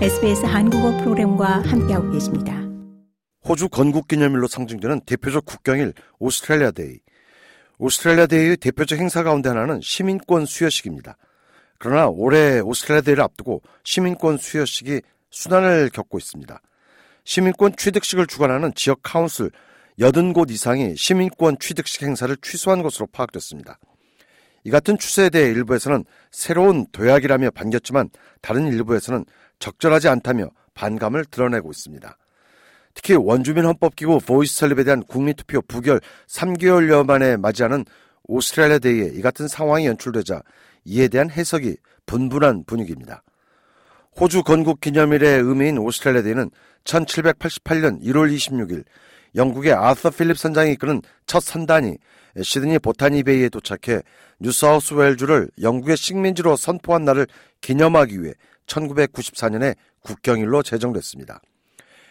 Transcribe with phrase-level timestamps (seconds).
[0.00, 2.58] SBS 한국어 프로그램과 함께하고 계십니다.
[3.46, 7.00] 호주 건국 기념일로 상징되는 대표적 국경일 Australia Day.
[7.76, 11.18] Australia Day의 대표적 행사 가운데 하나는 시민권 수여식입니다.
[11.78, 16.62] 그러나 올해 Australia Day를 앞두고 시민권 수여식이 수난을 겪고 있습니다.
[17.24, 19.50] 시민권 취득식을 주관하는 지역 council
[19.98, 23.78] 80곳 이상이 시민권 취득식 행사를 취소한 것으로 파악됐습니다.
[24.64, 29.24] 이 같은 추세에 대해 일부에서는 새로운 도약이라며 반겼지만 다른 일부에서는
[29.58, 32.16] 적절하지 않다며 반감을 드러내고 있습니다.
[32.94, 37.84] 특히 원주민 헌법기구 Voice 설립에 대한 국민투표 부결 3개월여 만에 맞이하는
[38.24, 40.42] Australia Day에 이 같은 상황이 연출되자
[40.84, 43.22] 이에 대한 해석이 분분한 분위기입니다.
[44.18, 46.50] 호주 건국 기념일의 의미인 Australia Day는
[46.84, 48.84] 1788년 1월 26일
[49.34, 51.96] 영국의 아서 필립 선장이 이끄는 첫 선단이
[52.42, 54.02] 시드니 보타니 베이에 도착해
[54.40, 57.26] 뉴사우스 웨일즈주를 영국의 식민지로 선포한 날을
[57.60, 58.34] 기념하기 위해
[58.66, 61.40] 1994년에 국경일로 제정됐습니다.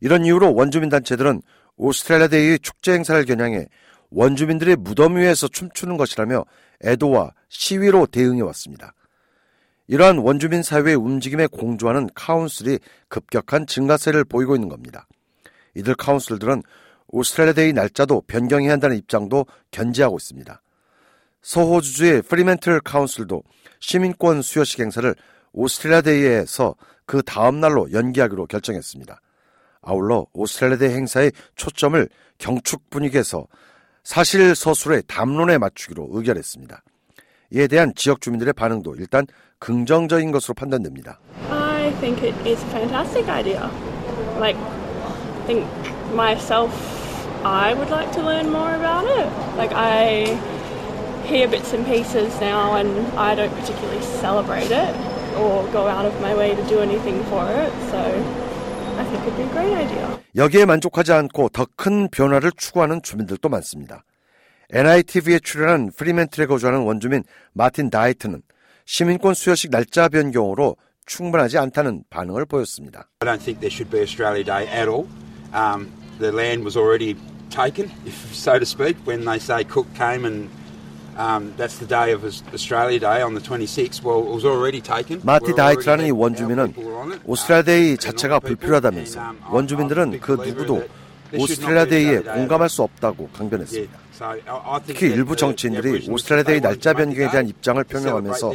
[0.00, 1.42] 이런 이유로 원주민 단체들은
[1.76, 3.66] Australia Day의 축제 행사를 겨냥해
[4.10, 6.44] 원주민들의 무덤 위에서 춤추는 것이라며
[6.84, 8.92] 애도와 시위로 대응해 왔습니다.
[9.86, 15.06] 이러한 원주민 사회의 움직임에 공조하는 council이 급격한 증가세를 보이고 있는 겁니다.
[15.74, 16.62] 이들 council들은
[17.12, 20.62] 오스트레일리아 데이 날짜도 변경해야 한다는 입장도 견지하고 있습니다.
[21.42, 23.42] 서호주주의 프리멘틀 council도
[23.80, 25.14] 시민권 수여식 행사를
[25.52, 26.74] 오스트레일리아 데이에서
[27.06, 29.20] 그 다음 날로 연기하기로 결정했습니다.
[29.82, 33.46] 아울러 오스트레일리아 데이 행사의 초점을 경축 분위기에서
[34.04, 36.82] 사실 서술의 담론에 맞추기로 의결했습니다.
[37.52, 39.26] 이에 대한 지역 주민들의 반응도 일단
[39.58, 41.18] 긍정적인 것으로 판단됩니다.
[41.50, 43.68] I think it is a fantastic idea.
[44.38, 45.66] Like, I think
[46.12, 46.70] myself,
[47.44, 49.28] I would like to learn more about it.
[49.56, 50.24] Like, I
[51.24, 54.94] hear bits and pieces now, and I don't particularly celebrate it
[55.38, 57.72] or go out of my way to do anything for it.
[57.90, 58.00] So,
[58.98, 60.18] I think it'd be a great idea.
[60.36, 64.04] 여기에 만족하지 않고 더 큰 변화를 추구하는 주민들도 많습니다.
[64.72, 68.42] NITV에 출연한 프리멘틀에 거주하는 원주민 마틴 다이트는
[68.84, 70.76] 시민권 수여식 날짜 변경으로
[71.06, 73.08] 충분하지 않다는 반응을 보였습니다.
[73.20, 75.06] I don't think there should be Australia Day at all.
[75.52, 77.16] Um, the land was already
[77.50, 80.48] taken, if so to speak, when they say Cook came and
[81.16, 84.02] um, that's the day of Australia Day on the 26th.
[84.02, 85.20] Well, it was already taken.
[85.24, 86.74] 마티 다이트라는 이 원주민은
[87.24, 90.84] 오스트레일리아 데이 자체가 불필요하다면서 원주민들은 그 누구도
[91.36, 93.98] 오스트레일리아 데이에 공감할 수 없다고 강변했습니다.
[94.86, 98.52] 특히 일부 정치인들이 오스트레일리아 데이 날짜 변경에 대한 입장을 표명하면서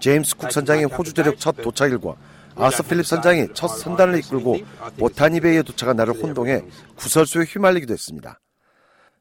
[0.00, 2.14] 제임스 쿡 선장의 호주 대륙 첫 도착일과
[2.58, 4.58] 아서 필립 선장이 첫 선단을 이끌고
[4.98, 6.62] 보타니베이에 도착한 날을 혼동해
[6.96, 8.40] 구설수에 휘말리기도 했습니다.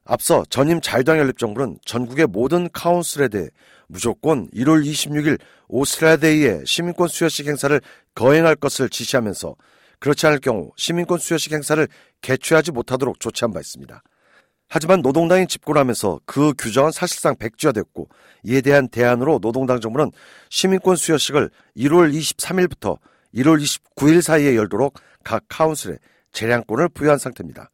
[0.05, 3.49] 앞서 전임 자유당 연립 정부는 전국의 모든 council에 대해
[3.87, 7.79] 무조건 1월 26일 오스트레일리아 데이에 시민권 수여식 행사를
[8.15, 9.55] 거행할 것을 지시하면서
[9.99, 11.87] 그렇지 않을 경우 시민권 수여식 행사를
[12.21, 14.01] 개최하지 못하도록 조치한 바 있습니다.
[14.69, 18.09] 하지만 노동당이 집권하면서 그 규정은 사실상 백지화됐고
[18.43, 20.11] 이에 대한 대안으로 노동당 정부는
[20.49, 22.97] 시민권 수여식을 1월 23일부터
[23.33, 25.97] 1월 29일 사이에 열도록 각 council에
[26.31, 27.69] 재량권을 부여한 상태입니다.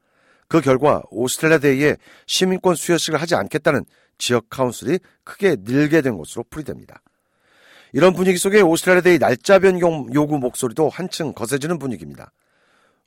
[0.47, 1.97] 그 결과 오스트레일리아 데이에
[2.27, 3.85] 시민권 수여식을 하지 않겠다는
[4.17, 7.01] 지역 council이 크게 늘게 된 것으로 풀이됩니다.
[7.91, 12.31] 이런 분위기 속에 오스트레일리아 데이 날짜 변경 요구 목소리도 한층 거세지는 분위기입니다.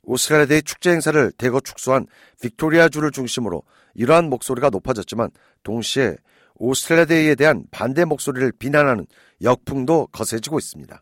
[0.03, 2.07] 오스트레일리아 데이 축제 행사를 대거 축소한
[2.41, 3.63] 빅토리아주를 중심으로
[3.95, 5.29] 이러한 목소리가 높아졌지만
[5.63, 6.15] 동시에
[6.55, 9.05] 오스트레일리아 데이에 대한 반대 목소리를 비난하는
[9.41, 11.01] 역풍도 거세지고 있습니다.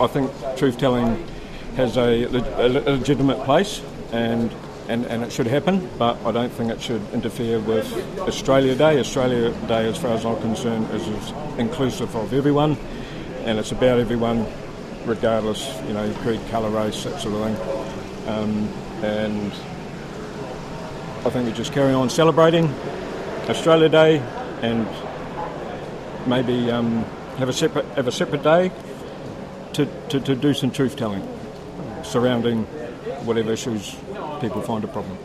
[0.00, 1.26] I think truth telling
[1.76, 3.82] has a, a legitimate place
[4.12, 4.50] and
[4.88, 7.86] and, and it should happen, but I don't think it should interfere with
[8.18, 8.98] Australia Day.
[8.98, 12.76] Australia Day, as far as I'm concerned, is, is inclusive of everyone,
[13.44, 14.46] and it's about everyone,
[15.06, 18.28] regardless, you know, creed, colour, race, that sort of thing.
[18.28, 18.68] Um,
[19.04, 19.52] and
[21.24, 22.66] I think we just carry on celebrating
[23.48, 24.18] Australia Day,
[24.60, 24.88] and
[26.26, 27.04] maybe um,
[27.38, 28.72] have a separate have a separate day
[29.72, 31.22] to, to, to do some truth telling
[32.02, 32.64] surrounding
[33.24, 33.96] whatever issues
[34.40, 35.18] people find a problem.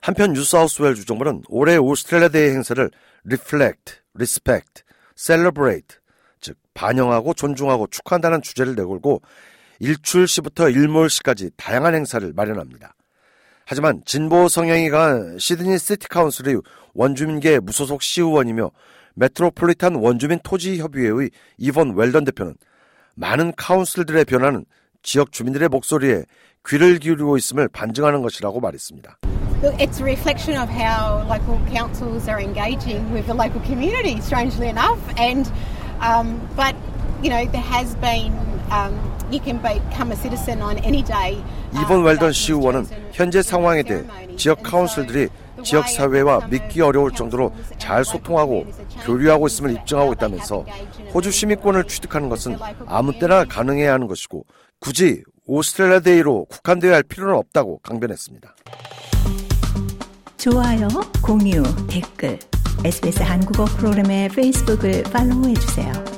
[0.00, 2.90] 한편 뉴사우스웨일주 정부는 올해 오스트레일리아 데이 행사를
[3.24, 4.84] reflect, respect,
[5.16, 5.98] celebrate
[6.40, 9.22] 즉 반영하고 존중하고 축하한다는 주제를 내걸고
[9.80, 12.94] 일출시부터 일몰시까지 다양한 행사를 마련합니다.
[13.66, 16.60] 하지만 진보 성향이 강한 시드니 City Council의
[16.94, 18.70] 원주민계 무소속 시의원이며
[19.14, 22.54] 메트로폴리탄 원주민 토지협의회의 이본 웰던 대표는
[23.16, 24.64] 많은 council들의 변화는
[25.02, 26.24] 지역 주민들의 목소리에
[26.66, 29.18] 귀를 기울이고 있음을 반증하는 것이라고 말했습니다.
[29.78, 35.00] It's a reflection of how local councils are engaging with the local community, strangely enough.
[35.16, 35.50] And
[36.00, 36.76] um, but
[37.22, 38.36] you know there has been
[38.70, 38.92] um,
[39.30, 41.40] you can become a citizen on any day.
[41.72, 44.04] uh, 이본 웰던 시 의원은 현재 상황에 대해
[44.36, 45.28] 지역 council들이
[45.66, 48.64] 지역 사회와 믿기 어려울 정도로 잘 소통하고
[49.04, 50.64] 교류하고 있음을 입증하고 있다면서
[51.12, 53.44] 호주 시민권을 취득하는 것은 아무 때나.
[53.44, 54.44] 가능해야 하는 것이고
[54.78, 58.54] 굳이 오스트레일리아 데이로 국한되어야 할 필요는 없다고 강변했습니다.
[60.36, 60.88] 좋아요,
[61.22, 62.38] 공유, 댓글,
[62.84, 66.15] SBS 한국어 프로그램의 페이스북을 팔로우해 주세요.